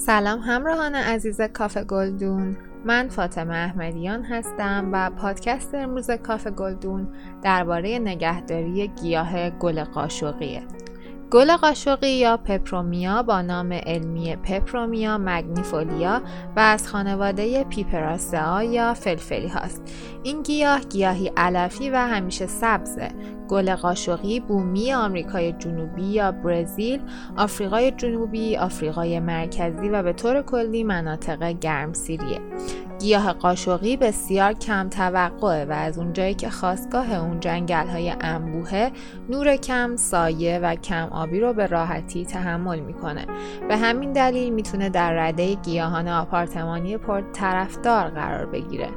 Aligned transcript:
سلام 0.00 0.40
همراهان 0.40 0.94
عزیز 0.94 1.40
کافه 1.40 1.84
گلدون. 1.84 2.56
من 2.84 3.08
فاطمه 3.08 3.54
احمدیان 3.54 4.24
هستم 4.24 4.88
و 4.92 5.10
پادکست 5.10 5.74
امروز 5.74 6.10
کافه 6.10 6.50
گلدون 6.50 7.08
درباره 7.42 7.98
نگهداری 7.98 8.88
گیاه 8.88 9.50
گل 9.50 9.84
قاشقیه. 9.84 10.62
گل 11.30 11.56
قاشقی 11.56 12.10
یا 12.10 12.36
پپرومیا 12.36 13.22
با 13.22 13.42
نام 13.42 13.72
علمی 13.72 14.36
پپرومیا 14.36 15.18
مگنیفولیا 15.18 16.22
و 16.56 16.60
از 16.60 16.88
خانواده 16.88 17.64
پیپراسعا 17.64 18.62
یا 18.62 18.94
فلفلی 18.94 19.48
هاست. 19.48 19.82
این 20.22 20.42
گیاه 20.42 20.80
گیاهی 20.80 21.32
علفی 21.36 21.90
و 21.90 21.96
همیشه 21.96 22.46
سبزه. 22.46 23.08
گل 23.48 23.74
قاشقی 23.74 24.40
بومی 24.40 24.92
آمریکای 24.92 25.52
جنوبی 25.52 26.02
یا 26.02 26.32
برزیل، 26.32 27.00
آفریقای 27.36 27.90
جنوبی، 27.90 28.56
آفریقای 28.56 29.20
مرکزی 29.20 29.88
و 29.88 30.02
به 30.02 30.12
طور 30.12 30.42
کلی 30.42 30.84
مناطق 30.84 31.50
گرمسیریه. 31.50 32.40
گیاه 33.00 33.32
قاشقی 33.32 33.96
بسیار 33.96 34.52
کم 34.52 34.88
توقعه 34.88 35.64
و 35.64 35.72
از 35.72 35.98
اونجایی 35.98 36.34
که 36.34 36.50
خواستگاه 36.50 37.12
اون 37.12 37.40
جنگل 37.40 37.86
های 37.86 38.14
انبوهه 38.20 38.92
نور 39.28 39.56
کم، 39.56 39.96
سایه 39.96 40.58
و 40.58 40.74
کم 40.74 41.08
آبی 41.12 41.40
رو 41.40 41.52
به 41.52 41.66
راحتی 41.66 42.24
تحمل 42.24 42.78
می‌کنه. 42.78 43.26
به 43.68 43.76
همین 43.76 44.12
دلیل 44.12 44.52
می‌تونه 44.52 44.88
در 44.88 45.28
رده 45.28 45.54
گیاهان 45.54 46.08
آپارتمانی 46.08 46.96
پر 46.96 47.22
طرفدار 47.32 48.08
قرار 48.08 48.46
بگیره. 48.46 48.88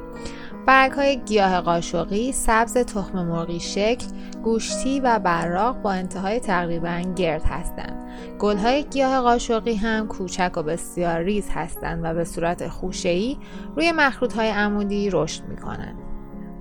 برگ 0.66 0.92
های 0.92 1.16
گیاه 1.16 1.60
قاشقی 1.60 2.32
سبز 2.32 2.76
تخم 2.76 3.26
مرغی 3.26 3.60
شکل، 3.60 4.06
گوشتی 4.42 5.00
و 5.00 5.18
براق 5.18 5.82
با 5.82 5.92
انتهای 5.92 6.40
تقریبا 6.40 7.02
گرد 7.16 7.42
هستند. 7.44 8.10
گل 8.38 8.56
های 8.56 8.84
گیاه 8.84 9.20
قاشقی 9.20 9.74
هم 9.74 10.08
کوچک 10.08 10.52
و 10.56 10.62
بسیار 10.62 11.18
ریز 11.18 11.48
هستند 11.50 12.00
و 12.04 12.14
به 12.14 12.24
صورت 12.24 12.68
خوشه‌ای 12.68 13.38
روی 13.76 13.92
مخروط 13.92 14.32
های 14.32 14.48
عمودی 14.48 15.10
رشد 15.12 15.44
می 15.44 15.56
کنند. 15.56 15.98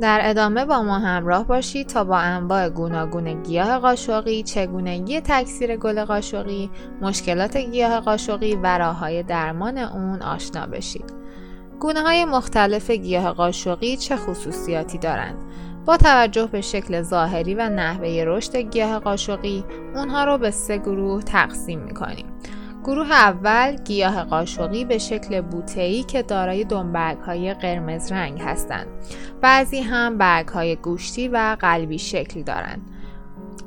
در 0.02 0.20
ادامه 0.23 0.66
با 0.66 0.84
ما 0.84 1.00
همراه 1.00 1.47
باشید 1.47 1.88
تا 1.88 2.03
با 2.03 2.18
انواع 2.18 2.70
گوناگون 2.70 3.44
گیاه 3.44 3.80
قاشقی، 3.80 4.44
چگونگی 4.44 5.22
تکثیر 5.22 5.78
گل 5.78 6.06
قاشقی، 6.06 6.70
مشکلات 7.02 7.58
گیاه 7.58 8.00
قاشقی 8.00 8.56
و 8.56 8.78
راههای 8.78 9.23
درمان 9.23 9.78
اون 9.78 10.22
آشنا 10.22 10.66
بشید. 10.66 11.20
گونه 11.82 12.02
های 12.02 12.26
مختلف 12.26 12.92
گیاه 12.92 13.32
قاشقی 13.32 13.98
چه 13.98 14.16
خصوصیاتی 14.16 14.98
دارند؟ 14.98 15.36
با 15.86 15.98
توجه 15.98 16.46
به 16.46 16.62
شکل 16.62 17.02
ظاهری 17.02 17.56
و 17.56 17.70
نحوه 17.70 18.24
رشد 18.28 18.56
گیاه 18.56 19.00
قاشقی 19.00 19.64
اونها 19.96 20.24
رو 20.24 20.38
به 20.38 20.52
سه 20.52 20.78
گروه 20.78 21.24
تقسیم 21.24 21.80
می‌کنیم. 21.80 22.26
گروه 22.84 23.12
اول 23.12 23.76
گیاه 23.76 24.24
قاشقی 24.24 24.86
به 24.86 24.98
شکل 24.98 25.42
بوته‌ای 25.42 26.04
که 26.04 26.24
دارای 26.24 26.64
دنبرگ 26.64 27.18
های 27.18 27.54
قرمز 27.54 28.12
رنگ 28.12 28.42
هستند. 28.42 28.88
بعضی 29.42 29.80
هم 29.80 30.18
برگ 30.18 30.48
های 30.48 30.76
گوشتی 30.76 31.28
و 31.28 31.58
قلبی 31.59 32.00
شکل 32.00 32.44
دارند. 32.44 32.82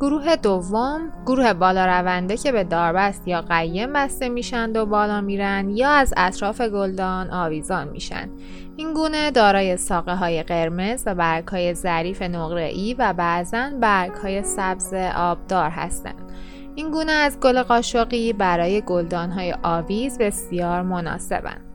گروه 0.01 0.37
دوم 0.37 1.13
گروه 1.27 1.53
بالا 1.53 1.87
رونده 1.87 2.37
که 2.37 2.53
به 2.53 2.65
داربست 2.65 3.29
یا 3.29 3.41
قیم 3.41 3.93
بسته 3.93 4.29
میشند 4.29 4.77
و 4.77 4.87
بالا 4.87 5.21
میرن 5.21 5.71
یا 5.71 5.91
از 5.91 6.15
اطراف 6.17 6.61
گلدان 6.61 7.31
آویزان 7.31 7.89
میشن. 7.89 8.29
این 8.77 8.95
گونه 8.95 9.31
دارای 9.31 9.77
ساقه 9.77 10.15
های 10.15 10.43
قرمز 10.43 11.03
و 11.07 11.15
برگ 11.15 11.49
های 11.49 11.75
ظریف 11.75 12.23
نقره 12.23 12.95
و 12.99 13.13
بعضا 13.13 13.71
برگ 13.81 14.13
های 14.13 14.43
سبز 14.43 14.95
آبدار 15.17 15.71
هستند 15.71 16.33
این 16.75 16.91
گونه 16.91 17.13
از 17.13 17.41
گل 17.41 17.63
قاشقی 17.63 18.33
برای 18.33 18.81
گلدان 18.81 19.31
های 19.31 19.55
آویز 19.63 20.19
بسیار 20.19 20.83
مناسبند 20.83 21.74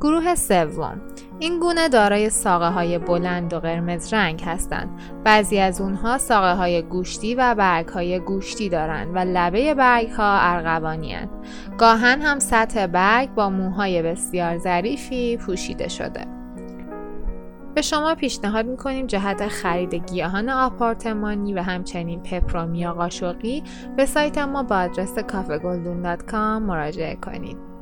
گروه 0.00 0.34
سوم 0.34 1.00
این 1.38 1.60
گونه 1.60 1.88
دارای 1.88 2.30
ساقه 2.30 2.68
های 2.68 2.98
بلند 2.98 3.52
و 3.52 3.60
قرمز 3.60 4.12
رنگ 4.12 4.42
هستند. 4.42 4.88
بعضی 5.24 5.58
از 5.58 5.80
اونها 5.80 6.18
ساقه 6.18 6.54
های 6.54 6.82
گوشتی 6.82 7.34
و 7.34 7.54
برگ 7.54 7.88
های 7.88 8.18
گوشتی 8.18 8.68
دارند 8.68 9.16
و 9.16 9.18
لبه 9.18 9.74
برگ 9.74 10.08
ها 10.08 10.38
ارغوانی 10.40 11.12
هستند. 11.12 11.30
گاهن 11.78 12.22
هم 12.22 12.38
سطح 12.38 12.86
برگ 12.86 13.34
با 13.34 13.50
موهای 13.50 14.02
بسیار 14.02 14.58
ظریفی 14.58 15.36
پوشیده 15.36 15.88
شده. 15.88 16.26
به 17.74 17.82
شما 17.82 18.14
پیشنهاد 18.14 18.66
می‌کنیم 18.66 19.06
جهت 19.06 19.48
خرید 19.48 19.94
گیاهان 19.94 20.48
آپارتمانی 20.48 21.54
و 21.54 21.62
همچنین 21.62 22.22
پپرومیا 22.22 22.92
قاشقی 22.92 23.62
به 23.96 24.06
سایت 24.06 24.38
ما 24.38 24.62
با 24.62 24.76
آدرس 24.76 25.18
کافگلدون.com 25.18 26.62
مراجعه 26.62 27.16
کنید. 27.16 27.73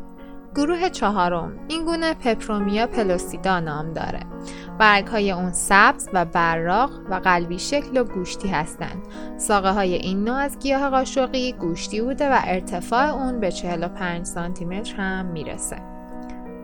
گروه 0.54 0.88
چهارم 0.88 1.52
این 1.68 1.84
گونه 1.84 2.14
پپرومیا 2.14 2.86
پلوسیدا 2.86 3.60
نام 3.60 3.92
داره. 3.92 4.20
برگ 4.78 5.06
های 5.06 5.30
اون 5.30 5.52
سبز 5.52 6.08
و 6.12 6.24
براق 6.24 6.90
و 7.10 7.14
قلبی 7.14 7.58
شکل 7.58 7.96
و 7.96 8.04
گوشتی 8.04 8.48
هستند 8.48 9.02
ساقه 9.36 9.70
های 9.70 9.94
این 9.94 10.24
نوع 10.24 10.36
از 10.36 10.58
گیاه 10.58 10.90
قاشقی 10.90 11.52
گوشتی 11.52 12.00
بوده 12.00 12.32
و 12.32 12.40
ارتفاع 12.44 13.14
اون 13.14 13.40
به 13.40 13.52
45 13.52 14.26
سانتی 14.26 14.64
متر 14.64 14.96
هم 14.96 15.26
می‌رسه. 15.26 15.76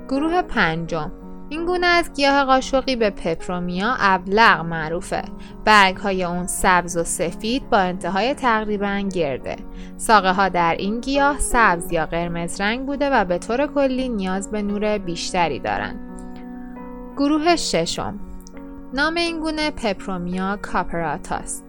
گروه 0.09 0.43
پنجم 0.43 1.13
این 1.51 1.67
گونه 1.67 1.87
از 1.87 2.13
گیاه 2.13 2.45
قاشقی 2.45 2.97
به 2.97 3.11
پپرومیا 3.11 3.97
ابلغ 3.99 4.61
معروفه. 4.61 5.23
برگ 5.65 5.97
های 5.97 6.25
اون 6.25 6.47
سبز 6.47 6.97
و 6.97 7.05
سفید 7.05 7.71
با 7.71 7.79
انتهای 7.79 8.35
تقریبا 8.35 9.09
گرده. 9.15 9.57
ساقه 9.97 10.33
ها 10.33 10.49
در 10.49 10.77
این 10.79 11.01
گیاه 11.01 11.39
سبز 11.39 11.93
یا 11.93 12.07
قرمز 12.07 12.61
رنگ 12.61 12.87
بوده 12.87 13.11
و 13.11 13.25
به 13.25 13.39
طور 13.39 13.67
کلی 13.67 14.09
نیاز 14.09 14.51
به 14.51 14.63
نور 14.63 14.99
بیشتری 14.99 15.59
دارند. 15.59 16.01
گروه 17.17 17.57
ششم 17.57 18.21
نام 18.95 19.15
این 19.15 19.41
گونه 19.41 19.71
پپرومیا 19.71 20.57
کاپراتاست. 20.63 21.68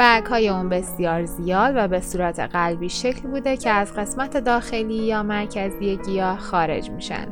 برگ 0.00 0.26
های 0.26 0.48
اون 0.48 0.68
بسیار 0.68 1.24
زیاد 1.24 1.72
و 1.76 1.88
به 1.88 2.00
صورت 2.00 2.40
قلبی 2.40 2.88
شکل 2.88 3.28
بوده 3.28 3.56
که 3.56 3.70
از 3.70 3.94
قسمت 3.94 4.36
داخلی 4.36 4.94
یا 4.94 5.22
مرکزی 5.22 5.96
گیاه 5.96 6.38
خارج 6.38 6.90
میشن. 6.90 7.26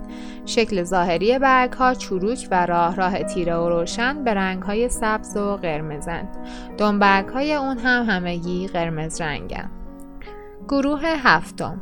شکل 0.47 0.83
ظاهری 0.83 1.39
برگ 1.39 1.73
ها 1.73 1.95
چروک 1.95 2.49
و 2.51 2.67
راه 2.67 2.97
راه 2.97 3.23
تیره 3.23 3.57
و 3.57 3.69
روشن 3.69 4.25
به 4.25 4.35
رنگ 4.35 4.63
های 4.63 4.89
سبز 4.89 5.37
و 5.37 5.57
قرمزند. 5.57 6.37
برگ 7.01 7.29
های 7.29 7.55
اون 7.55 7.79
هم 7.79 8.05
همگی 8.09 8.67
قرمز 8.67 9.21
رنگن. 9.21 9.71
گروه 10.69 11.03
هفتم 11.05 11.81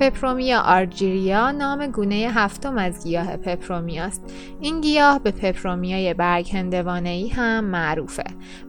پپرومیا 0.00 0.60
آرجیریا 0.60 1.50
نام 1.50 1.86
گونه 1.86 2.14
هفتم 2.34 2.78
از 2.78 3.04
گیاه 3.04 3.36
پپرومیاست. 3.36 4.22
این 4.60 4.80
گیاه 4.80 5.18
به 5.18 5.30
پپرومیای 5.30 6.14
برگ 6.14 6.50
هندوانه 6.56 7.08
ای 7.08 7.28
هم 7.28 7.64
معروفه. 7.64 8.24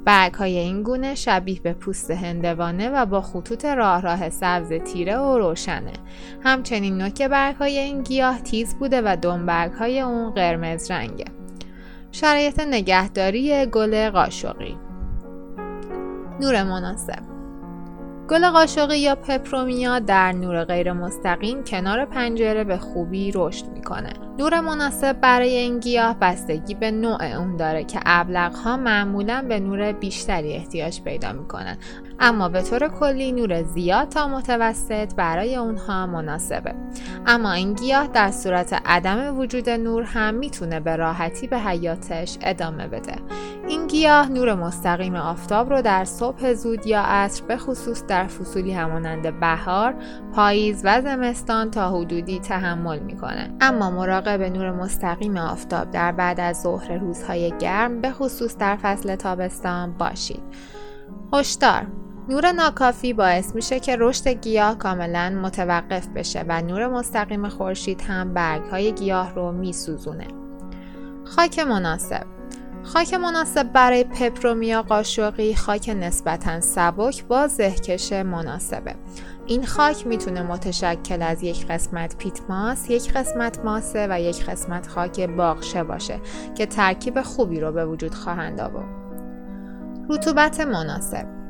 برگ 0.06 0.34
های 0.34 0.58
این 0.58 0.84
گونه 0.84 1.16
شبیه 1.16 1.60
به 1.60 1.74
پوست 1.74 2.12
هندوانه 2.12 2.90
و 2.90 3.06
با 3.06 3.22
خطوط 3.22 3.66
راه 3.66 4.02
راه 4.02 4.30
سبز 4.30 4.74
تیره 4.74 5.18
و 5.18 5.38
روشنه. 5.38 5.94
همچنین 6.44 6.98
نوک 6.98 7.22
برگ 7.22 7.56
های 7.56 7.78
این 7.78 8.04
گیاه 8.04 8.42
تیز 8.42 8.76
بوده 8.76 9.02
و 9.06 9.18
دنبرگ 9.22 9.72
های 9.72 10.02
اون 10.02 10.30
قرمز 10.30 10.92
رنگه. 10.92 11.26
شرایط 12.12 12.60
نگهداری 12.60 13.66
گل 13.66 14.10
قاشقی 14.10 14.78
نور 16.40 16.64
مناسب 16.64 17.35
گل 18.30 18.50
قاشقی 18.50 19.00
یا 19.00 19.16
پپرومیا 19.16 20.00
در 20.00 20.32
نور 20.32 20.64
غیر 20.64 20.94
مستقیم 20.94 21.64
کنار 21.64 22.06
پنجره 22.06 22.64
به 22.64 22.78
خوبی 22.78 23.32
رشد 23.36 23.66
می‌کنه. 23.68 24.25
نور 24.40 24.60
مناسب 24.60 25.22
برای 25.22 25.56
این 25.56 25.80
گیاه 25.80 26.20
بستگی 26.20 26.74
به 26.74 26.92
نوع 26.92 27.24
اون 27.24 27.56
داره 27.56 27.84
که 27.84 28.00
ابلق 28.06 28.56
ها 28.56 28.78
معمولا 28.78 29.46
به 29.50 29.60
نور 29.60 29.92
بیشتری 29.92 30.54
احتیاج 30.54 31.02
پیدا 31.02 31.34
می‌کنن. 31.34 31.78
اما 32.20 32.50
به 32.50 32.62
طور 32.62 32.88
کلی 32.88 33.32
نور 33.32 33.64
زیاد 33.64 34.10
تا 34.10 34.28
متوسط 34.28 35.16
برای 35.16 35.56
اونها 35.56 36.06
مناسبه. 36.06 36.76
اما 37.26 37.52
این 37.52 37.74
گیاه 37.74 38.08
در 38.08 38.32
صورت 38.32 38.82
عدم 38.86 39.38
وجود 39.38 39.70
نور 39.70 40.04
هم 40.04 40.34
می‌تونه 40.34 40.80
به 40.80 40.96
راحتی 40.96 41.48
به 41.48 41.60
حیاتش 41.60 42.38
ادامه 42.42 42.88
بده. 42.88 43.16
این 43.68 43.88
گیاه 43.88 44.30
نور 44.30 44.54
مستقیم 44.54 45.16
آفتاب 45.16 45.70
رو 45.70 45.82
در 45.82 46.06
صبح 46.06 46.54
زود 46.54 46.88
یا 46.88 47.02
عصر 47.02 47.44
به 47.46 47.58
خصوص 47.58 48.06
در 48.06 48.28
فصولی 48.28 48.74
همانند 48.74 49.40
بهار، 49.40 49.96
پاییز 50.36 50.82
و 50.84 51.02
زمستان 51.02 51.72
تا 51.72 51.90
حدودی 51.90 52.40
تحمل 52.40 53.00
می‌کنه. 53.00 53.52
اما 53.62 53.92
مراقب 53.92 54.25
نور 54.28 54.72
مستقیم 54.72 55.38
آفتاب 55.38 55.92
در 55.92 56.12
بعد 56.12 56.40
از 56.40 56.62
ظهر 56.62 56.98
روزهای 56.98 57.54
گرم 57.60 58.02
به 58.02 58.12
خصوص 58.12 58.58
در 58.58 58.76
فصل 58.76 59.16
تابستان 59.16 59.94
باشید 59.94 60.44
هشدار 61.34 61.88
نور 62.30 62.52
ناکافی 62.52 63.14
باعث 63.14 63.56
میشه 63.56 63.80
که 63.80 63.98
رشد 64.00 64.28
گیاه 64.28 64.78
کاملا 64.78 65.30
متوقف 65.30 66.08
بشه 66.08 66.46
و 66.48 66.62
نور 66.62 66.88
مستقیم 66.88 67.50
خورشید 67.50 68.02
هم 68.02 68.34
برگ 68.34 68.64
های 68.64 68.92
گیاه 68.92 69.36
رو 69.36 69.52
میسوزونه. 69.52 70.28
خاک 71.26 71.60
مناسب 71.60 72.35
خاک 72.86 73.14
مناسب 73.14 73.74
برای 73.74 74.04
پپرومیا 74.04 74.82
قاشقی 74.82 75.56
خاک 75.56 75.90
نسبتا 75.90 76.60
سبک 76.60 77.24
با 77.24 77.48
زهکش 77.48 78.14
مناسبه. 78.14 78.96
این 79.46 79.66
خاک 79.66 80.08
می‌تونه 80.08 80.42
متشکل 80.42 81.22
از 81.22 81.44
یک 81.44 81.68
قسمت 81.68 82.18
پیت 82.18 82.42
ماس، 82.50 82.90
یک 82.90 83.14
قسمت 83.14 83.60
ماسه 83.60 84.08
و 84.10 84.22
یک 84.22 84.46
قسمت 84.46 84.88
خاک 84.88 85.20
باغشه 85.20 85.84
باشه 85.84 86.20
که 86.56 86.66
ترکیب 86.66 87.22
خوبی 87.22 87.60
رو 87.60 87.72
به 87.72 87.86
وجود 87.86 88.14
خواهند 88.14 88.62
آورد. 88.62 89.06
رطوبت 90.10 90.60
مناسب 90.60 91.45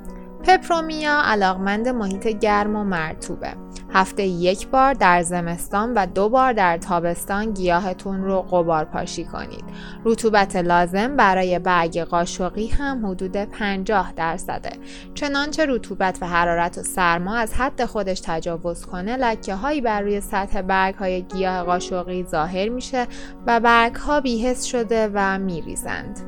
پپرومیا 0.48 1.22
علاقمند 1.26 1.88
محیط 1.88 2.28
گرم 2.28 2.76
و 2.76 2.84
مرتوبه 2.84 3.54
هفته 3.94 4.24
یک 4.24 4.68
بار 4.68 4.94
در 4.94 5.22
زمستان 5.22 5.94
و 5.94 6.06
دو 6.06 6.30
بار 6.30 6.54
در 6.54 6.78
تابستان 6.78 7.52
گیاهتون 7.54 8.24
رو 8.24 8.42
قبار 8.42 8.86
پاشی 8.86 9.26
کنید. 9.26 9.64
رطوبت 10.06 10.56
لازم 10.56 11.16
برای 11.16 11.60
برگ 11.60 12.00
قاشقی 12.00 12.68
هم 12.68 13.06
حدود 13.06 13.38
50 13.38 14.14
درصده. 14.14 14.72
چنانچه 15.14 15.66
رطوبت 15.66 16.18
و 16.22 16.28
حرارت 16.28 16.78
و 16.78 16.84
سرما 16.84 17.36
از 17.36 17.54
حد 17.54 17.86
خودش 17.86 18.20
تجاوز 18.20 18.86
کنه 18.86 19.18
لکه 19.18 19.56
هایی 19.56 19.82
بر 19.82 20.02
روی 20.02 20.22
سطح 20.22 20.62
برگ 20.62 20.96
های 20.96 21.22
گیاه 21.22 21.64
قاشقی 21.64 22.24
ظاهر 22.24 22.70
میشه 22.70 23.08
و 23.48 23.60
برگ 23.60 23.96
ها 23.96 24.22
بیهست 24.22 24.66
شده 24.66 25.10
و 25.14 25.40
میریزند. 25.40 26.20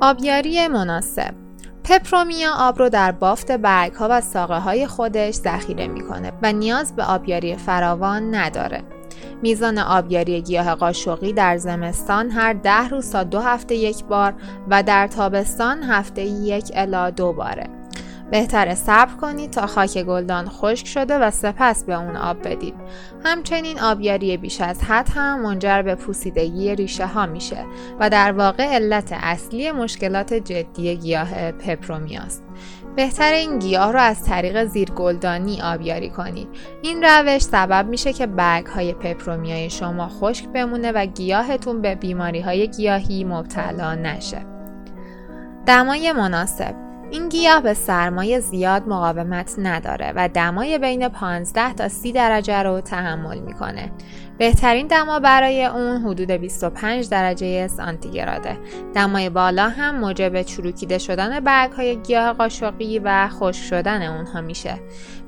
آبیاری 0.00 0.68
مناسب 0.68 1.47
پپرومیا 1.88 2.52
آب 2.54 2.78
رو 2.78 2.88
در 2.88 3.12
بافت 3.12 3.52
برگ 3.52 3.92
ها 3.92 4.08
و 4.10 4.20
ساقه 4.20 4.58
های 4.58 4.86
خودش 4.86 5.34
ذخیره 5.34 5.86
می‌کنه 5.86 6.32
و 6.42 6.52
نیاز 6.52 6.96
به 6.96 7.04
آبیاری 7.04 7.56
فراوان 7.56 8.34
نداره. 8.34 8.82
میزان 9.42 9.78
آبیاری 9.78 10.42
گیاه 10.42 10.74
قاشقی 10.74 11.32
در 11.32 11.56
زمستان 11.56 12.30
هر 12.30 12.52
ده 12.52 12.88
روز 12.88 13.10
تا 13.10 13.24
دو 13.24 13.40
هفته 13.40 13.74
یک 13.74 14.04
بار 14.04 14.34
و 14.70 14.82
در 14.82 15.06
تابستان 15.06 15.82
هفته 15.82 16.22
یک 16.22 16.70
الا 16.74 17.10
دو 17.10 17.32
باره. 17.32 17.77
بهتره 18.30 18.74
صبر 18.74 19.16
کنید 19.20 19.50
تا 19.50 19.66
خاک 19.66 20.02
گلدان 20.02 20.48
خشک 20.48 20.86
شده 20.86 21.18
و 21.18 21.30
سپس 21.30 21.84
به 21.84 21.94
اون 21.94 22.16
آب 22.16 22.48
بدید. 22.48 22.74
همچنین 23.24 23.80
آبیاری 23.80 24.36
بیش 24.36 24.60
از 24.60 24.82
حد 24.82 25.08
هم 25.14 25.42
منجر 25.42 25.82
به 25.82 25.94
پوسیدگی 25.94 26.74
ریشه 26.74 27.06
ها 27.06 27.26
میشه 27.26 27.64
و 28.00 28.10
در 28.10 28.32
واقع 28.32 28.64
علت 28.64 29.12
اصلی 29.12 29.72
مشکلات 29.72 30.34
جدی 30.34 30.96
گیاه 30.96 31.52
پپرومیاست. 31.52 32.44
بهتر 32.96 33.32
این 33.32 33.58
گیاه 33.58 33.92
رو 33.92 34.00
از 34.00 34.24
طریق 34.24 34.64
زیرگلدانی 34.64 35.62
آبیاری 35.62 36.10
کنید. 36.10 36.48
این 36.82 37.04
روش 37.04 37.42
سبب 37.42 37.88
میشه 37.88 38.12
که 38.12 38.26
برگ 38.26 38.66
های 38.66 38.92
پپرومیای 38.92 39.70
شما 39.70 40.08
خشک 40.08 40.48
بمونه 40.48 40.92
و 40.92 41.06
گیاهتون 41.06 41.82
به 41.82 41.94
بیماری 41.94 42.40
های 42.40 42.68
گیاهی 42.68 43.24
مبتلا 43.24 43.94
نشه. 43.94 44.46
دمای 45.66 46.12
مناسب 46.12 46.87
این 47.10 47.28
گیاه 47.28 47.60
به 47.60 47.74
سرمایه 47.74 48.40
زیاد 48.40 48.88
مقاومت 48.88 49.54
نداره 49.58 50.12
و 50.16 50.28
دمای 50.28 50.78
بین 50.78 51.08
15 51.08 51.72
تا 51.72 51.88
30 51.88 52.12
درجه 52.12 52.62
رو 52.62 52.80
تحمل 52.80 53.38
می‌کنه. 53.38 53.92
بهترین 54.38 54.86
دما 54.86 55.20
برای 55.20 55.64
اون 55.64 56.02
حدود 56.02 56.30
25 56.30 57.08
درجه 57.08 57.68
سانتیگراده. 57.68 58.58
دمای 58.94 59.30
بالا 59.30 59.68
هم 59.68 59.98
موجب 59.98 60.42
چروکیده 60.42 60.98
شدن 60.98 61.40
برگ 61.40 61.72
های 61.72 61.96
گیاه 61.96 62.32
قاشقی 62.32 62.98
و 62.98 63.28
خشک 63.28 63.64
شدن 63.64 64.02
اونها 64.02 64.40
میشه. 64.40 64.80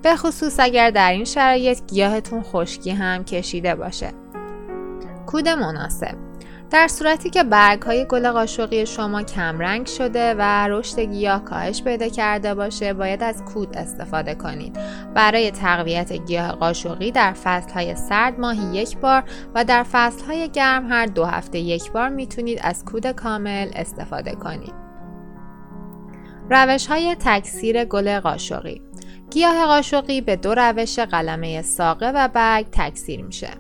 به 0.03 0.17
خصوص 0.17 0.61
اگر 0.61 0.91
در 0.91 1.11
این 1.13 1.25
شرایط 1.25 1.81
گیاهتون 1.87 2.43
خشکی 2.43 2.91
هم 2.91 3.25
کشیده 3.25 3.75
باشه. 3.75 4.11
کود 5.27 5.49
مناسب 5.49 6.30
در 6.71 6.89
صورتی 6.89 7.31
که 7.31 7.43
برگ 7.43 7.83
های 7.83 8.05
گل 8.05 8.31
قاشقی 8.31 8.87
شما 8.87 9.23
کمرنگ 9.23 9.87
شده 9.87 10.35
و 10.35 10.69
رشد 10.69 11.01
گیاه 11.01 11.45
کاهش 11.45 11.83
پیدا 11.83 12.09
کرده 12.09 12.55
باشه 12.55 12.93
باید 12.93 13.23
از 13.23 13.45
کود 13.45 13.77
استفاده 13.77 14.35
کنید. 14.35 14.79
برای 15.15 15.51
تقویت 15.51 16.13
گیاه 16.13 16.53
قاشقی 16.53 17.11
در 17.11 17.33
فصل 17.33 17.73
های 17.73 17.95
سرد 17.95 18.41
ماهی 18.41 18.77
یک 18.77 18.99
بار 18.99 19.25
و 19.55 19.65
در 19.65 19.83
فصل 19.83 20.25
های 20.25 20.49
گرم 20.49 20.93
هر 20.93 21.07
دو 21.07 21.25
هفته 21.25 21.59
یک 21.59 21.93
بار 21.93 22.09
می‌تونید 22.09 22.59
از 22.63 22.85
کود 22.85 23.07
کامل 23.07 23.71
استفاده 23.75 24.33
کنید. 24.33 24.75
روش 26.51 26.87
های 26.87 27.17
تکثیر 27.21 27.85
گل 27.85 28.21
قاشقی 28.21 28.83
گیاه 29.31 29.67
قاشقی 29.67 30.21
به 30.21 30.37
دو 30.37 30.55
روش 30.55 30.99
قلمه 30.99 31.63
ساقه 31.63 32.13
و 32.15 32.29
برگ 32.29 32.67
تکثیر 32.73 33.23
میشه. 33.23 33.51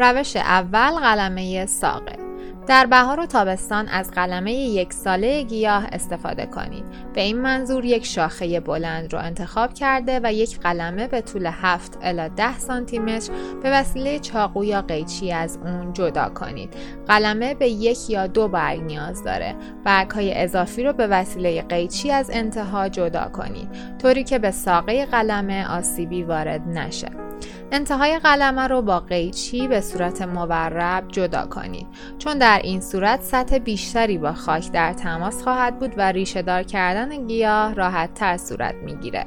روش 0.00 0.36
اول 0.36 0.90
قلمه 0.90 1.66
ساقه 1.66 2.21
در 2.66 2.86
بهار 2.86 3.20
و 3.20 3.26
تابستان 3.26 3.88
از 3.88 4.10
قلمه 4.10 4.52
یک 4.52 4.92
ساله 4.92 5.42
گیاه 5.42 5.86
استفاده 5.92 6.46
کنید. 6.46 6.84
به 7.14 7.20
این 7.20 7.40
منظور 7.40 7.84
یک 7.84 8.06
شاخه 8.06 8.60
بلند 8.60 9.12
رو 9.12 9.18
انتخاب 9.18 9.74
کرده 9.74 10.20
و 10.22 10.32
یک 10.32 10.60
قلمه 10.60 11.06
به 11.08 11.20
طول 11.20 11.46
7 11.46 11.98
الی 12.02 12.28
10 12.36 12.58
سانتی 12.58 12.98
متر 12.98 13.32
به 13.62 13.70
وسیله 13.70 14.18
چاقو 14.18 14.64
یا 14.64 14.82
قیچی 14.82 15.32
از 15.32 15.58
اون 15.64 15.92
جدا 15.92 16.28
کنید. 16.28 16.74
قلمه 17.08 17.54
به 17.54 17.68
یک 17.68 18.10
یا 18.10 18.26
دو 18.26 18.48
برگ 18.48 18.80
نیاز 18.80 19.24
داره. 19.24 19.54
برگ 19.84 20.10
های 20.10 20.34
اضافی 20.34 20.84
رو 20.84 20.92
به 20.92 21.06
وسیله 21.06 21.62
قیچی 21.62 22.10
از 22.10 22.30
انتها 22.32 22.88
جدا 22.88 23.28
کنید 23.32 23.68
طوری 23.98 24.24
که 24.24 24.38
به 24.38 24.50
ساقه 24.50 25.06
قلمه 25.06 25.70
آسیبی 25.70 26.22
وارد 26.22 26.68
نشه. 26.68 27.31
انتهای 27.72 28.18
قلمه 28.18 28.66
رو 28.66 28.82
با 28.82 29.00
قیچی 29.00 29.68
به 29.68 29.80
صورت 29.80 30.22
مورب 30.22 31.04
جدا 31.08 31.46
کنید. 31.46 31.86
چون 32.18 32.38
در 32.38 32.60
این 32.64 32.80
صورت 32.80 33.22
سطح 33.22 33.58
بیشتری 33.58 34.18
با 34.18 34.32
خاک 34.32 34.72
در 34.72 34.92
تماس 34.92 35.42
خواهد 35.42 35.78
بود 35.78 35.94
و 35.96 36.12
ریشه 36.12 36.42
دار 36.42 36.62
کردن 36.62 37.26
گیاه 37.26 37.74
راحت 37.74 38.14
تر 38.14 38.36
صورت 38.36 38.74
می‌گیره. 38.74 39.26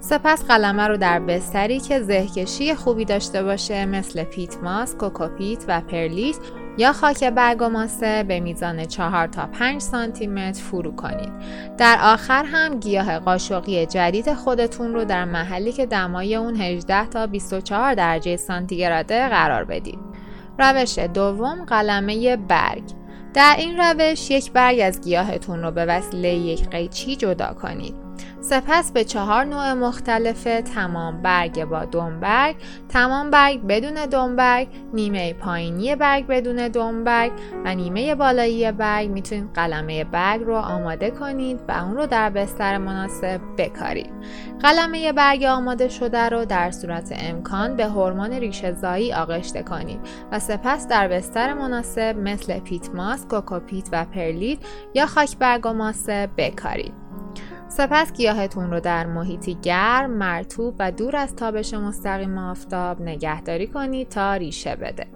سپس 0.00 0.44
قلمه 0.44 0.82
رو 0.82 0.96
در 0.96 1.20
بستری 1.20 1.80
که 1.80 2.00
زهکشی 2.00 2.74
خوبی 2.74 3.04
داشته 3.04 3.42
باشه 3.42 3.86
مثل 3.86 4.24
پیت 4.24 4.56
ماس، 4.62 4.94
کوکوپیت 4.94 5.64
و 5.68 5.80
پرلیت 5.80 6.36
یا 6.78 6.92
خاک 6.92 7.24
برگ 7.24 7.62
و 7.62 7.68
ماسه 7.68 8.22
به 8.22 8.40
میزان 8.40 8.84
4 8.84 9.26
تا 9.26 9.46
5 9.46 9.80
سانتی 9.80 10.26
متر 10.26 10.62
فرو 10.62 10.96
کنید. 10.96 11.32
در 11.78 11.98
آخر 12.02 12.44
هم 12.44 12.80
گیاه 12.80 13.18
قاشقی 13.18 13.86
جدید 13.86 14.34
خودتون 14.34 14.94
رو 14.94 15.04
در 15.04 15.24
محلی 15.24 15.72
که 15.72 15.86
دمای 15.86 16.36
اون 16.36 16.56
18 16.56 17.06
تا 17.06 17.26
24 17.26 17.94
درجه 17.94 18.36
سانتیگراده 18.36 19.28
قرار 19.28 19.64
بدید. 19.64 19.98
روش 20.58 20.98
دوم 20.98 21.64
قلمه 21.64 22.36
برگ 22.36 22.82
در 23.34 23.54
این 23.58 23.78
روش 23.78 24.30
یک 24.30 24.52
برگ 24.52 24.80
از 24.80 25.00
گیاهتون 25.00 25.62
رو 25.62 25.70
به 25.70 25.84
وسیله 25.84 26.28
یک 26.28 26.68
قیچی 26.68 27.16
جدا 27.16 27.54
کنید. 27.62 28.05
سپس 28.48 28.92
به 28.92 29.04
چهار 29.04 29.44
نوع 29.44 29.72
مختلف 29.72 30.44
تمام 30.74 31.22
برگ 31.22 31.64
با 31.64 31.84
دنبرگ، 31.84 32.56
تمام 32.88 33.30
برگ 33.30 33.66
بدون 33.66 34.06
دنبرگ، 34.06 34.68
نیمه 34.92 35.32
پایینی 35.32 35.96
برگ 35.96 36.26
بدون 36.26 36.68
دنبرگ 36.68 37.32
و 37.64 37.74
نیمه 37.74 38.14
بالایی 38.14 38.72
برگ 38.72 39.10
می‌تونید 39.10 39.52
قلمه 39.54 40.04
برگ 40.04 40.40
رو 40.42 40.54
آماده 40.56 41.10
کنید 41.10 41.60
و 41.68 41.72
اون 41.72 41.96
رو 41.96 42.06
در 42.06 42.30
بستر 42.30 42.78
مناسب 42.78 43.40
بکارید. 43.58 44.12
قلمه 44.60 45.12
برگ 45.12 45.44
آماده 45.44 45.88
شده 45.88 46.28
رو 46.28 46.44
در 46.44 46.70
صورت 46.70 47.12
امکان 47.18 47.76
به 47.76 47.86
هورمون 47.86 48.30
ریشه 48.30 48.72
زایی 48.72 49.12
آغشته 49.12 49.62
کنید 49.62 50.00
و 50.32 50.38
سپس 50.38 50.88
در 50.88 51.08
بستر 51.08 51.54
مناسب 51.54 52.16
مثل 52.18 52.58
پیت 52.58 52.94
ماس، 52.94 53.26
کوکوپیت 53.26 53.88
و 53.92 54.04
پرلیت 54.04 54.58
یا 54.94 55.06
خاک 55.06 55.38
برگ 55.38 55.66
و 55.66 55.72
ماسه 55.72 56.28
بکارید. 56.36 57.05
سپس 57.76 58.12
گیاهتون 58.12 58.70
رو 58.70 58.80
در 58.80 59.06
محیطی 59.06 59.54
گرم، 59.62 60.10
مرتوب 60.10 60.74
و 60.78 60.92
دور 60.92 61.16
از 61.16 61.36
تابش 61.36 61.74
مستقیم 61.74 62.38
آفتاب 62.38 63.00
نگهداری 63.00 63.66
کنید 63.66 64.08
تا 64.08 64.34
ریشه 64.34 64.76
بده. 64.76 65.06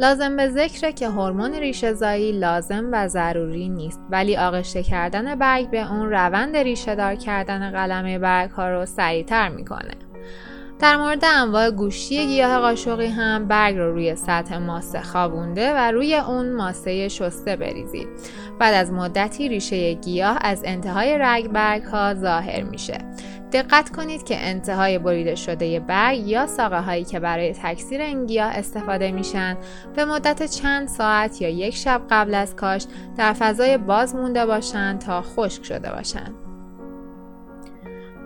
لازم 0.00 0.36
به 0.36 0.48
ذکره 0.48 0.92
که 0.92 1.08
هورمون 1.08 1.54
ریشه 1.54 1.92
زایی 1.92 2.32
لازم 2.32 2.88
و 2.92 3.08
ضروری 3.08 3.68
نیست 3.68 4.00
ولی 4.10 4.36
آغشته 4.36 4.82
کردن 4.82 5.34
برگ 5.34 5.70
به 5.70 5.92
اون 5.92 6.10
روند 6.10 6.56
ریشه 6.56 6.94
دار 6.94 7.14
کردن 7.14 7.70
قلمه 7.70 8.18
برگ 8.18 8.50
ها 8.50 8.68
رو 8.68 8.86
سریعتر 8.86 9.48
می‌کنه. 9.48 9.94
در 10.78 10.96
مورد 10.96 11.24
انواع 11.24 11.70
گوشتی 11.70 12.26
گیاه 12.26 12.58
قاشقی 12.58 13.06
هم 13.06 13.48
برگ 13.48 13.76
رو 13.76 13.92
روی 13.92 14.16
سطح 14.16 14.58
ماسه 14.58 15.02
خوابونده 15.02 15.74
و 15.74 15.90
روی 15.90 16.14
اون 16.14 16.52
ماسه 16.52 17.08
شسته 17.08 17.56
بریزید. 17.56 18.08
بعد 18.58 18.74
از 18.74 18.92
مدتی 18.92 19.48
ریشه 19.48 19.92
گیاه 19.92 20.38
از 20.40 20.62
انتهای 20.64 21.18
رگ 21.18 21.48
برگ 21.48 21.82
ها 21.82 22.14
ظاهر 22.14 22.62
میشه. 22.62 22.98
دقت 23.52 23.96
کنید 23.96 24.24
که 24.24 24.36
انتهای 24.38 24.98
بریده 24.98 25.34
شده 25.34 25.80
برگ 25.80 26.26
یا 26.26 26.46
ساقه 26.46 26.80
هایی 26.80 27.04
که 27.04 27.20
برای 27.20 27.52
تکثیر 27.52 28.00
این 28.00 28.26
گیاه 28.26 28.50
استفاده 28.50 29.12
میشن 29.12 29.56
به 29.96 30.04
مدت 30.04 30.46
چند 30.46 30.88
ساعت 30.88 31.42
یا 31.42 31.48
یک 31.48 31.76
شب 31.76 32.02
قبل 32.10 32.34
از 32.34 32.56
کاشت 32.56 32.88
در 33.16 33.32
فضای 33.32 33.78
باز 33.78 34.14
مونده 34.14 34.46
باشند 34.46 34.98
تا 34.98 35.22
خشک 35.22 35.64
شده 35.64 35.92
باشند. 35.92 36.45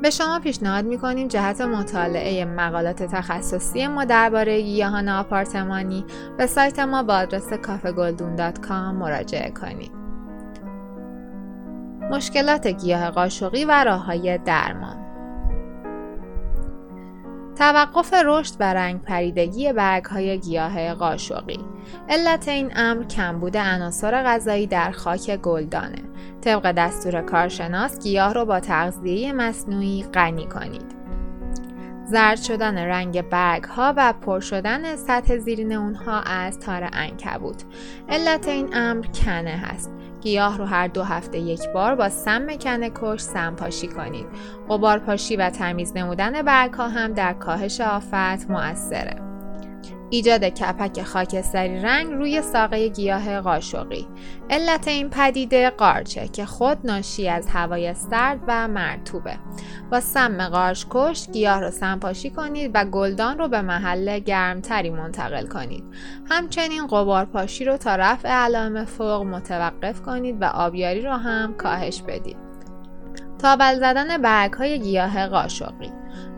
به 0.02 0.11
شما 0.11 0.38
پیشنهاد 0.38 0.85
می‌کنیم 0.85 1.28
جهت 1.28 1.61
مطالعه 1.61 2.45
مقالات 2.45 3.02
تخصصی 3.02 3.87
ما 3.87 4.04
درباره 4.04 4.62
گیاهان 4.62 5.09
آپارتمانی 5.09 6.04
به 6.38 6.47
سایت 6.47 6.78
ما 6.78 7.02
با 7.02 7.14
آدرس 7.14 7.52
کافگلدون.com 7.52 8.71
مراجعه 8.71 9.50
کنید. 9.50 9.92
مشکلات 12.11 12.66
گیاه 12.66 13.11
قاشقی 13.11 13.64
و 13.64 13.85
راه 13.85 14.04
های 14.04 14.38
درمان 14.38 15.10
توقف 17.61 18.14
رشد 18.14 18.55
و 18.61 18.75
رنگ 18.75 19.02
پریدگی 19.02 19.73
برگ 19.73 20.05
های 20.05 20.38
گیاه 20.38 20.95
قاشقی. 20.95 21.61
علت 22.09 22.49
این 22.49 22.73
امر 22.76 23.05
کمبود 23.05 23.57
عناصر 23.57 24.23
غذایی 24.23 24.67
در 24.67 24.90
خاک 24.90 25.37
گلدانه. 25.37 26.02
طبق 26.40 26.73
دستور 26.73 27.23
کارشناس 27.23 28.02
گیاه 28.02 28.35
رو 28.35 28.45
با 28.45 28.61
تغذیه 28.61 29.33
مصنوعی 29.33 30.05
غنی 30.14 30.47
کنید. 30.47 30.95
زرد 32.07 32.43
شدن 32.43 32.79
رنگ 32.79 33.23
برگ 33.23 33.64
ها 33.64 33.95
و 33.97 34.12
پر 34.12 34.40
شدن 34.40 34.97
سطح 34.97 35.37
زیرین 35.37 35.73
اونها 35.73 36.21
از 36.21 36.59
تار 36.59 36.88
انکبوت. 36.93 37.64
علت 38.09 38.49
این 38.49 38.69
امر 38.73 39.07
کنه 39.07 39.50
هست. 39.50 39.90
گیاه 40.21 40.59
رو 40.59 40.65
هر 40.65 40.89
دو 40.89 41.03
هفته 41.03 41.39
یک 41.39 41.69
بار 41.69 41.95
با 41.95 42.09
سم 42.09 42.57
کنه 42.57 42.91
کش 42.95 43.21
سم 43.21 43.57
پاشی 43.57 43.89
کنید. 43.89 44.27
قبار 44.69 44.99
پاشی 44.99 45.37
و 45.37 45.50
تمیز 45.50 45.93
نمودن 45.97 46.43
برگ 46.43 46.73
ها 46.73 46.89
هم 46.89 47.12
در 47.12 47.33
کاهش 47.33 47.81
آفت 47.81 48.50
مؤثره. 48.50 49.30
ایجاد 50.11 50.45
کپک 50.45 51.02
خاکستری 51.02 51.83
رنگ 51.83 52.12
روی 52.12 52.43
ساقه 52.43 52.88
گیاه 52.88 53.40
قاشقی. 53.40 54.07
علت 54.50 54.88
این 54.88 55.11
پدیده 55.11 55.71
قارچه 55.71 56.29
که 56.29 56.47
خود 56.47 56.79
ناشی 56.85 57.29
از 57.29 57.49
هوای 57.49 57.95
سرد 57.95 58.40
و 58.47 58.69
مرتوبه 58.69 59.37
با 59.90 60.00
سم 60.00 60.49
قارچ 60.49 60.85
کشت 60.90 61.33
گیاه 61.33 61.61
رو 61.61 61.71
سمپاشی 61.71 62.31
کنید 62.31 62.71
و 62.75 62.85
گلدان 62.85 63.38
رو 63.38 63.49
به 63.49 63.62
محل 63.62 64.19
گرمتری 64.19 64.90
منتقل 64.90 65.47
کنید. 65.47 65.85
همچنین 66.31 66.87
قبار 66.87 67.25
پاشی 67.25 67.64
رو 67.64 67.76
تا 67.76 67.97
رفع 67.97 68.29
علائم 68.29 68.85
فوق 68.85 69.23
متوقف 69.23 70.02
کنید 70.02 70.43
و 70.43 70.45
آبیاری 70.45 71.00
رو 71.00 71.12
هم 71.12 71.55
کاهش 71.55 72.02
بدید. 72.02 72.50
تابل 73.42 73.75
زدن 73.75 74.23
برگ 74.23 74.52
های 74.52 74.80
گیاه 74.80 75.26
قاشقی 75.26 75.92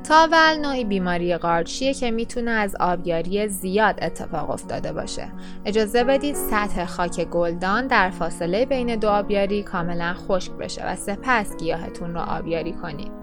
تاول 0.05 0.59
نوعی 0.63 0.85
بیماری 0.85 1.37
قارچیه 1.37 1.95
که 1.95 2.11
می‌تونه 2.11 2.51
از 2.51 2.77
آبیاری 2.81 3.49
زیاد 3.49 3.99
اتفاق 4.03 4.51
افتاده 4.51 4.93
باشه. 4.93 5.29
اجازه 5.65 6.05
بدید 6.05 6.35
سطح 6.35 6.85
خاک 6.85 7.25
گلدان 7.25 7.87
در 7.87 8.11
فاصله 8.11 8.67
بین 8.67 8.97
دو 8.97 9.09
آبیاری 9.09 9.63
کاملا 9.63 10.15
خشک 10.15 10.53
بشه 10.53 10.87
و 10.87 10.97
سپس 10.97 11.57
گیاهتون 11.57 12.15
رو 12.15 12.21
آبیاری 12.21 12.73
کنید. 12.73 13.22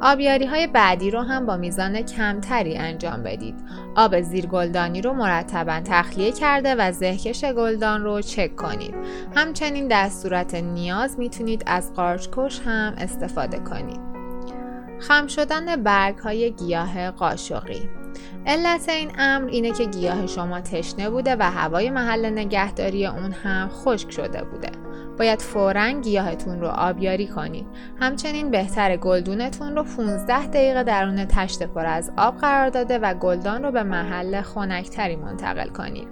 آبیاری 0.00 0.46
های 0.46 0.66
بعدی 0.66 1.10
رو 1.10 1.20
هم 1.20 1.46
با 1.46 1.56
میزان 1.56 2.02
کمتری 2.02 2.76
انجام 2.76 3.22
بدید. 3.22 3.54
آب 3.96 4.20
زیر 4.20 4.46
گلدانی 4.46 5.02
رو 5.02 5.12
مرتبا 5.12 5.80
تخلیه 5.84 6.32
کرده 6.32 6.74
و 6.74 6.92
زهکش 6.92 7.44
گلدان 7.44 8.04
رو 8.04 8.20
چک 8.20 8.56
کنید. 8.56 8.94
همچنین 9.36 9.88
در 9.88 10.08
صورت 10.08 10.54
نیاز 10.54 11.18
می‌تونید 11.18 11.62
از 11.66 11.94
قارچکش 11.94 12.60
هم 12.60 12.94
استفاده 12.98 13.58
کنید. 13.58 14.00
خم 15.00 15.26
شدن 15.26 15.82
برگ 15.82 16.18
های 16.18 16.50
گیاه 16.50 17.10
قاشقی 17.10 17.90
علت 18.46 18.88
این 18.88 19.12
امر 19.18 19.48
اینه 19.48 19.72
که 19.72 19.84
گیاه 19.84 20.26
شما 20.26 20.60
تشنه 20.60 21.10
بوده 21.10 21.36
و 21.36 21.42
هوای 21.42 21.90
محل 21.90 22.26
نگهداری 22.26 23.06
اون 23.06 23.32
هم 23.32 23.68
خشک 23.68 24.10
شده 24.10 24.44
بوده 24.44 24.87
باید 25.18 25.42
فورا 25.42 25.90
گیاهتون 25.90 26.60
رو 26.60 26.66
آبیاری 26.66 27.26
کنید 27.26 27.66
همچنین 28.00 28.50
بهتر 28.50 28.96
گلدونتون 28.96 29.76
رو 29.76 29.82
15 29.82 30.46
دقیقه 30.46 30.82
درون 30.82 31.24
تشت 31.24 31.62
پر 31.62 31.86
از 31.86 32.12
آب 32.16 32.36
قرار 32.36 32.68
داده 32.68 32.98
و 32.98 33.14
گلدان 33.14 33.62
رو 33.62 33.72
به 33.72 33.82
محل 33.82 34.42
خنکتری 34.42 35.16
منتقل 35.16 35.68
کنید 35.68 36.08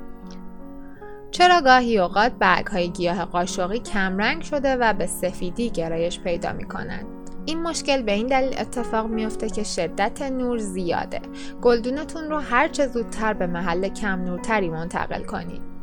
چرا 1.31 1.61
گاهی 1.61 1.99
اوقات 1.99 2.33
برگ 2.33 2.67
های 2.67 2.89
گیاه 2.89 3.25
قاشقی 3.25 3.79
کمرنگ 3.79 4.43
شده 4.43 4.77
و 4.77 4.93
به 4.93 5.07
سفیدی 5.07 5.71
گرایش 5.71 6.21
پیدا 6.21 6.53
می 6.53 6.65
کنند 6.65 7.07
این 7.47 7.63
مشکل 7.63 8.03
به 8.03 8.13
این 8.13 8.27
دلیل 8.27 8.55
اتفاق 8.59 9.07
میافته 9.07 9.51
که 9.51 9.63
شدت 9.63 10.23
نور 10.23 10.59
زیاده. 10.59 11.21
گلدونتون 11.63 12.31
رو 12.31 12.39
هر 12.39 12.69
چه 12.69 12.87
زودتر 12.87 13.33
به 13.33 13.47
محل 13.47 13.89
کم 13.89 14.25
نورتری 14.25 14.69
منتقل 14.69 15.23
کنید 15.23 15.76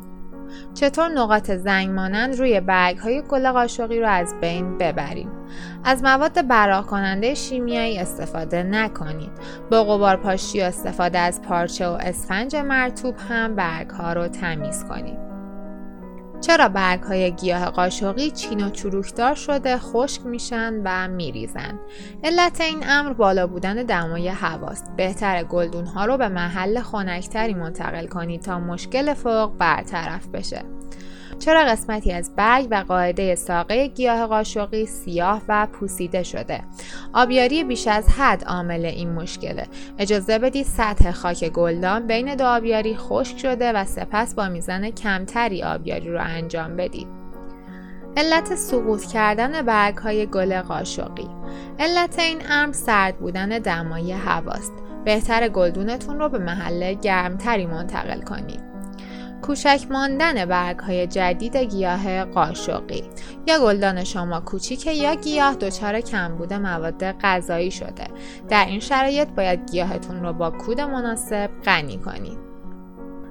چطور 0.74 1.08
نقاط 1.08 1.52
زنگ 1.52 1.90
مانند 1.90 2.40
روی 2.40 2.62
برگ 2.62 2.98
های 2.98 3.22
گل 3.22 3.52
قاشقی 3.52 4.00
رو 4.00 4.08
از 4.08 4.36
بین 4.42 4.78
ببریم؟ 4.78 5.30
از 5.84 6.04
مواد 6.04 6.48
براق 6.48 6.86
کننده 6.86 7.34
شیمیایی 7.34 8.00
استفاده 8.00 8.64
نکنید. 8.64 9.32
با 9.72 9.84
غبار 9.84 10.18
پاشی 10.18 10.62
استفاده 10.62 11.20
از 11.20 11.42
پارچه 11.42 11.88
و 11.88 11.98
اسفنج 12.02 12.56
مرتوب 12.56 13.16
هم 13.30 13.56
برگ 13.56 13.90
ها 13.90 14.14
رو 14.14 14.28
تمیز 14.28 14.84
کنید. 14.84 15.23
چرا 16.44 16.70
برگ 16.70 17.04
های 17.04 17.32
گیاه 17.32 17.66
قاشقی 17.66 18.32
چین 18.32 18.68
و 18.68 18.70
چروکدار 18.70 19.36
شده 19.36 19.78
خشک 19.78 20.26
میشن 20.26 20.82
و 20.86 21.08
میریزن؟ 21.08 21.80
علت 22.24 22.62
این 22.62 22.84
امر 22.88 23.14
بالا 23.14 23.48
بودن 23.48 23.76
دمای 23.76 24.28
هواست. 24.28 24.92
بهتر 24.98 25.44
گلدون 25.44 25.86
ها 25.86 26.06
رو 26.06 26.18
به 26.18 26.28
محل 26.28 26.82
خنکتری 26.82 27.54
منتقل 27.54 28.08
کنید 28.08 28.42
تا 28.42 28.60
مشکل 28.60 29.14
فوق 29.14 29.52
برطرف 29.58 30.28
بشه. 30.28 30.64
چرا 31.40 31.66
قسمتی 31.66 32.12
از 32.12 32.36
برگ 32.36 32.68
و 32.72 32.84
قاعده 32.88 33.36
ساقه 33.36 33.88
گیاه 33.88 34.28
قاشقی 34.28 34.86
سیاه 34.86 35.42
و 35.48 35.68
پوسیده 35.72 36.24
شده؟ 36.24 36.62
آبیاری 37.14 37.64
بیش 37.64 37.88
از 37.88 38.10
حد 38.10 38.44
عامل 38.44 38.86
این 38.86 39.10
مشکله 39.10 39.68
اجازه 39.98 40.40
بدید 40.40 40.66
سطح 40.66 41.12
خاک 41.12 41.50
گلدان 41.50 42.08
بین 42.08 42.36
دو 42.36 42.46
آبیاری 42.46 42.96
خشک 42.98 43.38
شده 43.38 43.72
و 43.72 43.86
سپس 43.86 44.36
با 44.36 44.50
میزان 44.50 44.90
کمتری 44.90 45.64
آبیاری 45.64 46.10
رو 46.10 46.20
انجام 46.22 46.76
بدید. 46.78 47.08
علت 48.18 48.56
سقوط 48.56 49.06
کردن 49.06 49.62
برگ 49.62 49.98
های 49.98 50.26
گل 50.26 50.62
قاشقی. 50.62 51.30
علت 51.80 52.20
این 52.20 52.42
امر 52.50 52.74
سرد 52.74 53.18
بودن 53.18 53.50
دمای 53.50 54.12
هواست. 54.12 54.74
بهتر 55.06 55.48
گلدونتون 55.50 56.20
رو 56.20 56.30
به 56.30 56.38
محله 56.40 56.94
گرمتری 56.94 57.66
منتقل 57.66 58.22
کنید. 58.22 58.73
کوچک 59.44 59.86
ماندن 59.90 60.46
برگ 60.46 60.80
های 60.80 61.08
جدید 61.08 61.58
گیاه 61.58 62.26
قاشقی. 62.26 63.04
یا 63.48 63.60
گلدان 63.60 64.04
شما 64.04 64.40
کوچیکه 64.40 64.92
یا 64.92 65.16
گیاه 65.16 65.56
دچار 65.56 66.02
کمبود 66.02 66.54
مواد 66.54 67.12
غذایی 67.12 67.72
شده. 67.72 68.08
در 68.50 68.66
این 68.66 68.80
شرایط 68.80 69.28
باید 69.28 69.72
گیاهتون 69.72 70.24
رو 70.24 70.34
با 70.34 70.52
کود 70.52 70.82
مناسب 70.82 71.50
غنی 71.66 71.98
کنید. 71.98 72.53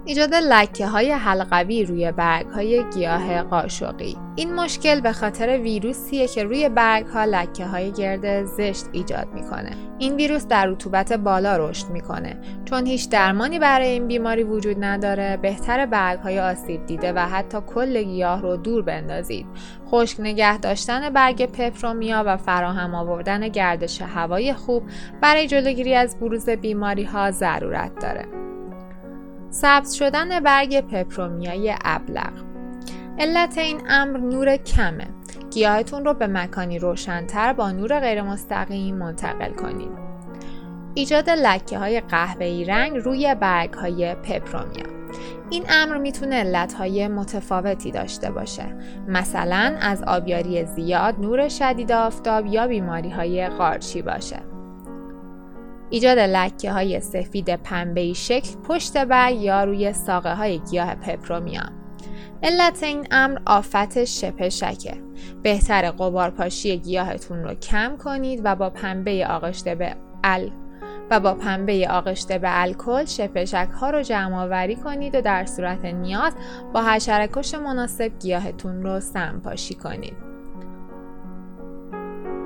ایجاد 0.04 0.35
لکه 0.35 0.87
های 0.87 1.11
حلقوی 1.11 1.85
روی 1.85 2.12
برگ 2.12 2.47
های 2.47 2.85
گیاه 2.90 3.42
قاشقی. 3.42 4.16
این 4.37 4.54
مشکل 4.54 5.00
به 5.00 5.12
خاطر 5.12 5.59
ویروسیه 5.59 6.28
که 6.28 6.44
روی 6.44 6.68
برگ 6.68 7.06
ها 7.06 7.25
لکه 7.25 7.66
های 7.66 7.92
گرد 7.92 8.44
زشت 8.44 8.85
ایجاد 8.92 9.28
می‌کنه. 9.35 9.71
این 9.99 10.16
ویروس 10.16 10.47
در 10.47 10.66
رطوبت 10.66 11.12
بالا 11.12 11.56
رشد 11.56 11.90
می‌کنه. 11.90 12.37
چون 12.64 12.87
هیچ 12.87 13.09
درمانی 13.09 13.59
برای 13.59 13.88
این 13.88 14.06
بیماری 14.06 14.42
وجود 14.42 14.85
نداره 14.85 15.37
بهتر 15.37 15.87
برگ 15.87 16.18
های 16.18 16.40
آسیب 16.40 16.87
دیده 16.87 17.12
و 17.12 17.18
حتی 17.18 17.59
کل 17.75 18.02
گیاه 18.02 18.42
رو 18.42 18.56
دور 18.56 18.82
بندازید. 18.82 19.47
خشک 19.87 20.21
نگه 20.21 20.59
داشتن 20.59 21.11
برگ 21.11 21.47
پپرومیا 21.47 22.23
و 22.26 22.37
فراهم 22.37 22.94
آوردن 22.94 23.49
گردش 23.49 24.02
هوای 24.02 24.52
خوب 24.52 24.82
برای 25.21 25.47
جلوگیری 25.47 25.94
از 25.94 26.21
بروز 26.21 26.49
بیماری 26.49 27.04
ها 27.04 27.30
ضرورت 27.30 27.99
داره. 28.00 28.41
سبز 29.52 29.92
شدن 29.92 30.40
برگ 30.40 30.80
پپرومیای 30.80 31.75
ابلغ 31.85 32.32
علت 33.18 33.59
این 33.59 33.82
امر 33.88 34.18
نور 34.18 34.56
کمه. 34.56 35.06
گیاهتون 35.50 36.04
رو 36.04 36.14
به 36.14 36.26
مکانی 36.26 36.78
روشنتر 36.78 37.52
با 37.52 37.71
نور 37.71 38.00
غیر 38.00 38.23
مستقیم 38.23 38.97
منتقل 38.97 39.52
کنید. 39.52 39.90
ایجاد 40.94 41.30
لکه 41.30 41.78
های 41.78 42.00
قهوه‌ای 42.00 42.64
رنگ 42.64 42.97
روی 42.97 43.35
برگ 43.35 43.73
های 43.73 44.14
پپرومیا. 44.14 44.87
این 45.50 45.64
امر 45.68 45.99
می‌تونه 45.99 46.37
علت 46.37 46.73
های 46.73 47.09
متفاوتی 47.09 47.90
داشته 47.90 48.30
باشه. 48.30 48.76
مثلا 49.09 49.76
از 49.80 50.02
آبیاری 50.02 50.64
زیاد 50.64 51.21
نور 51.21 51.49
شدید 51.49 51.92
آفتاب 51.92 52.47
یا 52.47 52.66
بیماری 52.66 53.11
های 53.11 53.49
قارچی 53.49 54.02
باشه. 54.02 54.51
ایجاد 55.92 56.18
لکه 56.18 56.72
های 56.72 57.00
سفید 57.00 57.56
پنبهی 57.56 58.14
شکل 58.14 58.50
پشت 58.68 58.96
برگ 58.96 59.40
یا 59.40 59.64
روی 59.64 59.92
ساقه 59.92 60.34
های 60.34 60.58
گیاه 60.58 60.94
پپرومیا 60.94 61.62
علت 62.42 62.82
این 62.82 63.06
امر 63.11 63.38
آفت 63.46 64.04
شپشکه 64.04 64.94
بهتر 65.42 65.90
قبار 65.90 66.30
پاشی 66.30 66.76
گیاهتون 66.76 67.44
رو 67.44 67.54
کم 67.54 67.96
کنید 67.96 68.40
و 68.44 68.56
با 68.56 68.70
پنبه 68.70 69.26
آغشته 69.26 69.75
به 69.75 69.96
ال 70.25 70.50
و 71.11 71.20
با 71.20 71.34
پنبه 71.34 71.88
آغشته 71.90 72.38
به 72.38 72.49
الکل 72.62 73.04
شپشک 73.04 73.68
ها 73.80 73.90
رو 73.90 74.02
جمع 74.02 74.75
کنید 74.75 75.14
و 75.14 75.20
در 75.20 75.44
صورت 75.44 75.84
نیاز 75.84 76.32
با 76.75 76.82
حشرکش 76.82 77.54
مناسب 77.54 78.12
گیاهتون 78.18 78.82
رو 78.82 79.00
سمپاشی 79.00 79.75
کنید. 79.75 80.16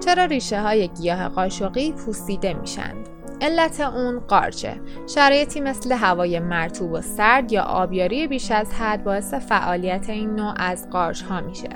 چرا 0.04 0.24
ریشه 0.24 0.60
های 0.60 0.88
گیاه 0.88 1.28
قاشقی 1.28 1.92
پوسیده 1.92 2.54
میشند؟ 2.54 3.15
علت 3.40 3.80
اون 3.80 4.20
قارچه. 4.20 4.80
شرایطی 5.06 5.60
مثل 5.60 5.92
هوای 5.92 6.40
مرتوب 6.40 6.92
و 6.92 7.00
سرد 7.00 7.52
یا 7.52 7.62
آبیاری 7.62 8.26
بیش 8.26 8.50
از 8.50 8.72
حد 8.72 9.04
باعث 9.04 9.34
فعالیت 9.34 10.10
این 10.10 10.34
نوع 10.34 10.54
از 10.56 10.90
قارچ 10.90 11.22
ها 11.22 11.40
میشه. 11.40 11.68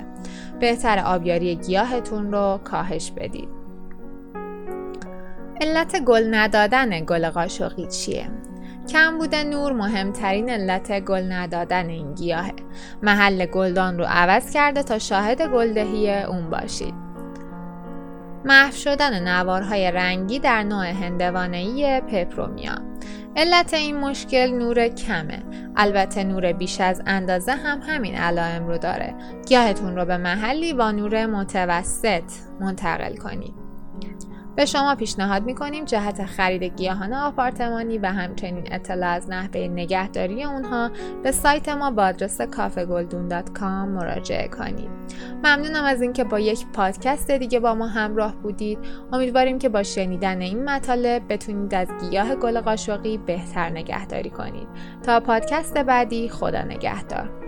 بهتر 0.59 0.99
آبیاری 0.99 1.55
گیاهتون 1.55 2.31
رو 2.31 2.59
کاهش 2.63 3.11
بدید. 3.11 3.49
علت 5.61 6.03
گل 6.03 6.35
ندادن 6.35 7.05
گل 7.05 7.29
قاشقی 7.29 7.87
چیه؟ 7.87 8.27
کم 8.89 9.17
بوده 9.17 9.43
نور 9.43 9.73
مهمترین 9.73 10.49
علت 10.49 10.99
گل 10.99 11.31
ندادن 11.31 11.89
این 11.89 12.15
گیاهه. 12.15 12.53
محل 13.01 13.45
گلدان 13.45 13.97
رو 13.97 14.05
عوض 14.07 14.53
کرده 14.53 14.83
تا 14.83 14.99
شاهد 14.99 15.41
گلدهی 15.41 16.23
اون 16.23 16.49
باشید. 16.49 17.10
محو 18.45 18.71
شدن 18.71 19.27
نوارهای 19.27 19.91
رنگی 19.91 20.39
در 20.39 20.63
نوع 20.63 20.85
هندوانهی 20.85 22.01
پپرومیا. 22.01 22.75
علت 23.35 23.73
این 23.73 23.97
مشکل 23.97 24.51
نور 24.51 24.87
کمه. 24.87 25.43
البته 25.75 26.23
نور 26.23 26.53
بیش 26.53 26.81
از 26.81 27.01
اندازه 27.05 27.51
هم 27.51 27.81
همین 27.87 28.15
علائم 28.15 28.67
رو 28.67 28.77
داره. 28.77 29.15
گیاهتون 29.47 29.95
رو 29.95 30.05
به 30.05 30.17
محلی 30.17 30.73
با 30.73 30.91
نور 30.91 31.25
متوسط 31.25 32.23
منتقل 32.59 33.15
کنید. 33.15 33.53
به 34.55 34.65
شما 34.65 34.95
پیشنهاد 34.95 35.43
می‌کنیم 35.43 35.85
جهت 35.85 36.25
خرید 36.25 36.63
گیاهان 36.63 37.13
آپارتمانی 37.13 37.97
و 37.97 38.05
همچنین 38.05 38.63
اطلاع 38.71 39.09
از 39.09 39.29
نحوه 39.29 39.61
نگهداری 39.61 40.43
اونها 40.43 40.91
به 41.23 41.31
سایت 41.31 41.69
ما 41.69 41.91
با 41.91 42.03
آدرس 42.03 42.41
کافگلدون.com 42.41 43.61
مراجعه 43.61 44.47
کنید. 44.47 44.89
ممنونم 45.43 45.83
از 45.83 46.01
اینکه 46.01 46.23
با 46.23 46.39
یک 46.39 46.65
پادکست 46.73 47.31
دیگه 47.31 47.59
با 47.59 47.73
ما 47.75 47.87
همراه 47.87 48.35
بودید. 48.35 48.79
امیدواریم 49.13 49.59
که 49.59 49.69
با 49.69 49.83
شنیدن 49.83 50.41
این 50.41 50.63
مطالب 50.63 51.21
بتونید 51.29 51.75
از 51.75 51.87
گیاه 52.01 52.35
گل 52.35 52.61
قاشقی 52.61 53.17
بهتر 53.17 53.69
نگهداری 53.69 54.29
کنید. 54.29 54.67
تا 55.03 55.19
پادکست 55.19 55.77
بعدی 55.77 56.29
خدا 56.29 56.61
نگهدار. 56.61 57.40